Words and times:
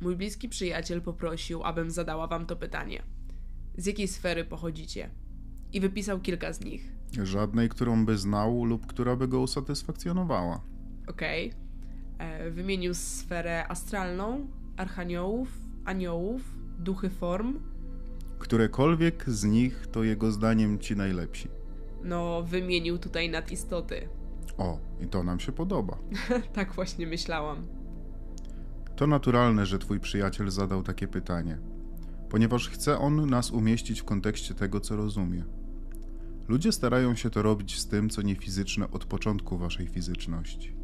Mój 0.00 0.16
bliski 0.16 0.48
przyjaciel 0.48 1.02
poprosił, 1.02 1.64
abym 1.64 1.90
zadała 1.90 2.26
wam 2.26 2.46
to 2.46 2.56
pytanie. 2.56 3.02
Z 3.76 3.86
jakiej 3.86 4.08
sfery 4.08 4.44
pochodzicie? 4.44 5.10
I 5.72 5.80
wypisał 5.80 6.20
kilka 6.20 6.52
z 6.52 6.60
nich. 6.60 6.92
Żadnej, 7.22 7.68
którą 7.68 8.06
by 8.06 8.18
znał 8.18 8.64
lub 8.64 8.86
która 8.86 9.16
by 9.16 9.28
go 9.28 9.40
usatysfakcjonowała. 9.40 10.60
Okej. 11.06 11.52
Okay. 12.14 12.50
Wymienił 12.50 12.94
sferę 12.94 13.68
astralną, 13.68 14.46
archaniołów, 14.76 15.48
aniołów, 15.84 16.42
duchy 16.78 17.10
form. 17.10 17.60
Którekolwiek 18.38 19.30
z 19.30 19.44
nich 19.44 19.86
to 19.92 20.04
jego 20.04 20.32
zdaniem 20.32 20.78
ci 20.78 20.96
najlepsi. 20.96 21.48
No, 22.04 22.42
wymienił 22.42 22.98
tutaj 22.98 23.30
nadistoty. 23.30 24.08
O, 24.58 24.78
i 25.00 25.06
to 25.06 25.22
nam 25.22 25.40
się 25.40 25.52
podoba. 25.52 25.98
tak 26.52 26.72
właśnie 26.72 27.06
myślałam. 27.06 27.66
To 28.96 29.06
naturalne, 29.06 29.66
że 29.66 29.78
twój 29.78 30.00
przyjaciel 30.00 30.50
zadał 30.50 30.82
takie 30.82 31.08
pytanie, 31.08 31.58
ponieważ 32.28 32.68
chce 32.68 32.98
on 32.98 33.30
nas 33.30 33.50
umieścić 33.50 34.00
w 34.00 34.04
kontekście 34.04 34.54
tego, 34.54 34.80
co 34.80 34.96
rozumie. 34.96 35.44
Ludzie 36.48 36.72
starają 36.72 37.14
się 37.14 37.30
to 37.30 37.42
robić 37.42 37.78
z 37.78 37.86
tym, 37.86 38.10
co 38.10 38.22
niefizyczne 38.22 38.90
od 38.90 39.04
początku 39.04 39.58
waszej 39.58 39.86
fizyczności. 39.86 40.76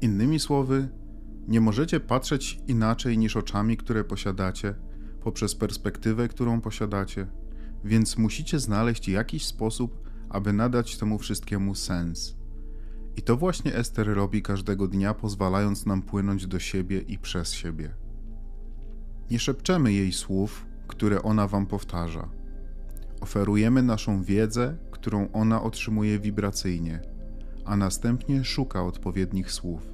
Innymi 0.00 0.38
słowy, 0.38 0.88
nie 1.48 1.60
możecie 1.60 2.00
patrzeć 2.00 2.60
inaczej 2.68 3.18
niż 3.18 3.36
oczami, 3.36 3.76
które 3.76 4.04
posiadacie, 4.04 4.74
poprzez 5.22 5.54
perspektywę, 5.54 6.28
którą 6.28 6.60
posiadacie, 6.60 7.26
więc 7.84 8.18
musicie 8.18 8.58
znaleźć 8.58 9.08
jakiś 9.08 9.46
sposób, 9.46 10.08
aby 10.28 10.52
nadać 10.52 10.96
temu 10.96 11.18
wszystkiemu 11.18 11.74
sens. 11.74 12.36
I 13.16 13.22
to 13.22 13.36
właśnie 13.36 13.74
Ester 13.74 14.14
robi 14.14 14.42
każdego 14.42 14.88
dnia, 14.88 15.14
pozwalając 15.14 15.86
nam 15.86 16.02
płynąć 16.02 16.46
do 16.46 16.58
siebie 16.58 17.00
i 17.00 17.18
przez 17.18 17.52
siebie. 17.52 17.94
Nie 19.30 19.38
szepczemy 19.38 19.92
jej 19.92 20.12
słów, 20.12 20.66
które 20.86 21.22
ona 21.22 21.48
wam 21.48 21.66
powtarza. 21.66 22.28
Oferujemy 23.20 23.82
naszą 23.82 24.22
wiedzę, 24.22 24.76
którą 24.90 25.32
ona 25.32 25.62
otrzymuje 25.62 26.18
wibracyjnie, 26.18 27.00
a 27.64 27.76
następnie 27.76 28.44
szuka 28.44 28.82
odpowiednich 28.82 29.52
słów. 29.52 29.92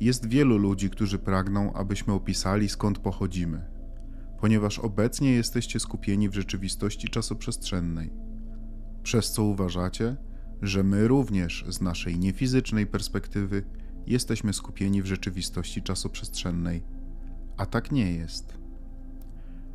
Jest 0.00 0.28
wielu 0.28 0.58
ludzi, 0.58 0.90
którzy 0.90 1.18
pragną, 1.18 1.72
abyśmy 1.72 2.12
opisali 2.12 2.68
skąd 2.68 2.98
pochodzimy, 2.98 3.64
ponieważ 4.40 4.78
obecnie 4.78 5.32
jesteście 5.32 5.80
skupieni 5.80 6.28
w 6.28 6.34
rzeczywistości 6.34 7.08
czasoprzestrzennej, 7.08 8.12
przez 9.02 9.32
co 9.32 9.44
uważacie, 9.44 10.16
że 10.62 10.82
my 10.82 11.08
również 11.08 11.64
z 11.68 11.80
naszej 11.80 12.18
niefizycznej 12.18 12.86
perspektywy 12.86 13.64
jesteśmy 14.06 14.52
skupieni 14.52 15.02
w 15.02 15.06
rzeczywistości 15.06 15.82
czasoprzestrzennej, 15.82 16.82
a 17.56 17.66
tak 17.66 17.92
nie 17.92 18.12
jest. 18.12 18.58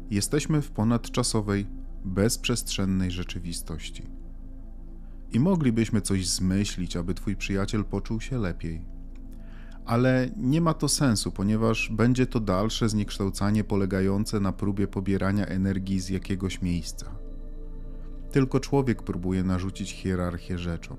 Jesteśmy 0.10 0.62
w 0.62 0.72
ponadczasowej, 0.72 1.68
bezprzestrzennej 2.06 3.12
rzeczywistości. 3.12 4.04
I 5.34 5.40
moglibyśmy 5.40 6.02
coś 6.02 6.28
zmyślić, 6.28 6.98
aby 6.98 7.14
twój 7.14 7.36
przyjaciel 7.36 7.86
poczuł 7.86 8.22
się 8.22 8.38
lepiej. 8.38 8.86
Ale 9.86 10.30
nie 10.38 10.62
ma 10.62 10.74
to 10.74 10.90
sensu, 10.90 11.32
ponieważ 11.32 11.90
będzie 11.92 12.28
to 12.28 12.40
dalsze 12.40 12.90
zniekształcanie 12.90 13.64
polegające 13.64 14.40
na 14.40 14.52
próbie 14.52 14.88
pobierania 14.88 15.46
energii 15.46 16.00
z 16.00 16.10
jakiegoś 16.10 16.62
miejsca. 16.62 17.23
Tylko 18.34 18.60
człowiek 18.60 19.04
próbuje 19.04 19.44
narzucić 19.44 19.92
hierarchię 19.92 20.58
rzeczom. 20.58 20.98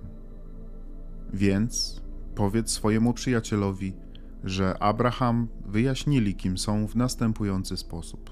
Więc 1.32 2.02
powiedz 2.34 2.70
swojemu 2.70 3.14
przyjacielowi, 3.14 3.96
że 4.44 4.82
Abraham 4.82 5.48
wyjaśnili, 5.66 6.34
kim 6.34 6.58
są 6.58 6.86
w 6.86 6.96
następujący 6.96 7.76
sposób. 7.76 8.30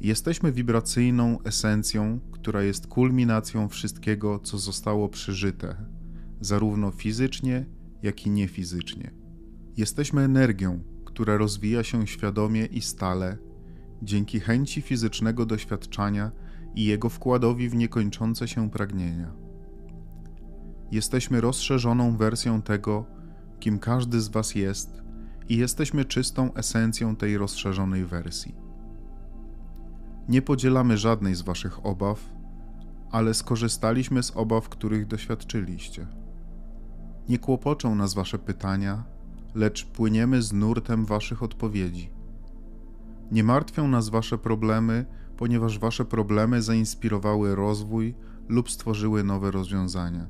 Jesteśmy 0.00 0.52
wibracyjną 0.52 1.42
esencją, 1.42 2.20
która 2.32 2.62
jest 2.62 2.86
kulminacją 2.86 3.68
wszystkiego, 3.68 4.38
co 4.38 4.58
zostało 4.58 5.08
przeżyte, 5.08 5.76
zarówno 6.40 6.90
fizycznie, 6.90 7.66
jak 8.02 8.26
i 8.26 8.30
niefizycznie. 8.30 9.10
Jesteśmy 9.76 10.22
energią, 10.22 10.80
która 11.04 11.36
rozwija 11.36 11.84
się 11.84 12.06
świadomie 12.06 12.66
i 12.66 12.80
stale 12.80 13.38
dzięki 14.02 14.40
chęci 14.40 14.82
fizycznego 14.82 15.46
doświadczania 15.46 16.45
i 16.76 16.84
jego 16.84 17.08
wkładowi 17.08 17.68
w 17.68 17.74
niekończące 17.74 18.48
się 18.48 18.70
pragnienia. 18.70 19.32
Jesteśmy 20.92 21.40
rozszerzoną 21.40 22.16
wersją 22.16 22.62
tego, 22.62 23.04
kim 23.60 23.78
każdy 23.78 24.20
z 24.20 24.28
Was 24.28 24.54
jest, 24.54 25.02
i 25.48 25.56
jesteśmy 25.56 26.04
czystą 26.04 26.54
esencją 26.54 27.16
tej 27.16 27.38
rozszerzonej 27.38 28.04
wersji. 28.04 28.54
Nie 30.28 30.42
podzielamy 30.42 30.98
żadnej 30.98 31.34
z 31.34 31.42
Waszych 31.42 31.86
obaw, 31.86 32.32
ale 33.10 33.34
skorzystaliśmy 33.34 34.22
z 34.22 34.36
obaw, 34.36 34.68
których 34.68 35.06
doświadczyliście. 35.06 36.06
Nie 37.28 37.38
kłopoczą 37.38 37.94
nas 37.94 38.14
Wasze 38.14 38.38
pytania, 38.38 39.04
lecz 39.54 39.86
płyniemy 39.86 40.42
z 40.42 40.52
nurtem 40.52 41.04
Waszych 41.04 41.42
odpowiedzi. 41.42 42.10
Nie 43.32 43.44
martwią 43.44 43.88
nas 43.88 44.08
Wasze 44.08 44.38
problemy, 44.38 45.04
ponieważ 45.36 45.78
Wasze 45.78 46.04
problemy 46.04 46.62
zainspirowały 46.62 47.54
rozwój 47.54 48.14
lub 48.48 48.70
stworzyły 48.70 49.24
nowe 49.24 49.50
rozwiązania. 49.50 50.26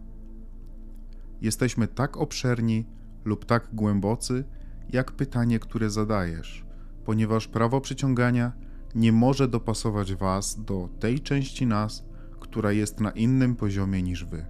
Jesteśmy 1.40 1.88
tak 1.88 2.16
obszerni 2.16 2.86
lub 3.24 3.44
tak 3.44 3.68
głębocy, 3.72 4.44
jak 4.92 5.12
pytanie, 5.12 5.58
które 5.58 5.90
zadajesz, 5.90 6.66
ponieważ 7.04 7.48
prawo 7.48 7.80
przyciągania 7.80 8.52
nie 8.94 9.12
może 9.12 9.48
dopasować 9.48 10.14
Was 10.14 10.64
do 10.64 10.88
tej 10.98 11.20
części 11.20 11.66
nas, 11.66 12.04
która 12.40 12.72
jest 12.72 13.00
na 13.00 13.10
innym 13.10 13.56
poziomie 13.56 14.02
niż 14.02 14.24
Wy. 14.24 14.46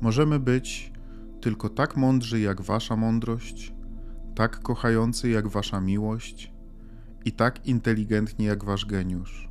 Możemy 0.00 0.38
być 0.40 0.92
tylko 1.40 1.68
tak 1.68 1.96
mądrzy 1.96 2.40
jak 2.40 2.62
Wasza 2.62 2.96
mądrość, 2.96 3.74
tak 4.34 4.62
kochający 4.62 5.30
jak 5.30 5.48
Wasza 5.48 5.80
miłość 5.80 6.57
i 7.24 7.32
tak 7.32 7.66
inteligentni 7.66 8.44
jak 8.44 8.64
Wasz 8.64 8.86
geniusz. 8.86 9.48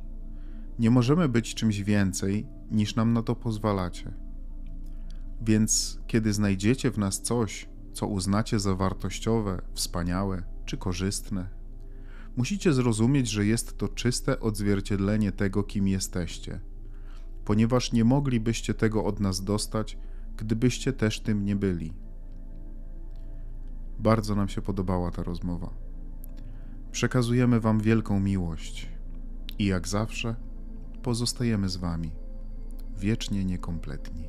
Nie 0.78 0.90
możemy 0.90 1.28
być 1.28 1.54
czymś 1.54 1.78
więcej, 1.78 2.46
niż 2.70 2.96
nam 2.96 3.12
na 3.12 3.22
to 3.22 3.34
pozwalacie. 3.36 4.12
Więc 5.40 6.00
kiedy 6.06 6.32
znajdziecie 6.32 6.90
w 6.90 6.98
nas 6.98 7.22
coś, 7.22 7.68
co 7.92 8.06
uznacie 8.06 8.58
za 8.58 8.74
wartościowe, 8.74 9.62
wspaniałe 9.74 10.42
czy 10.64 10.76
korzystne, 10.76 11.58
Musicie 12.38 12.72
zrozumieć, 12.72 13.28
że 13.28 13.46
jest 13.46 13.78
to 13.78 13.88
czyste 13.88 14.40
odzwierciedlenie 14.40 15.32
tego, 15.32 15.62
kim 15.62 15.88
jesteście, 15.88 16.60
ponieważ 17.44 17.92
nie 17.92 18.04
moglibyście 18.04 18.74
tego 18.74 19.04
od 19.04 19.20
nas 19.20 19.44
dostać, 19.44 19.98
gdybyście 20.36 20.92
też 20.92 21.20
tym 21.20 21.44
nie 21.44 21.56
byli. 21.56 21.92
Bardzo 23.98 24.34
nam 24.34 24.48
się 24.48 24.62
podobała 24.62 25.10
ta 25.10 25.22
rozmowa. 25.22 25.87
Przekazujemy 26.98 27.60
Wam 27.60 27.80
wielką 27.80 28.20
miłość 28.20 28.88
i 29.58 29.66
jak 29.66 29.88
zawsze 29.88 30.34
pozostajemy 31.02 31.68
z 31.68 31.76
Wami, 31.76 32.10
wiecznie 32.96 33.44
niekompletni. 33.44 34.28